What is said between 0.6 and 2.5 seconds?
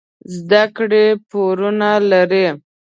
کړې پورونه لري.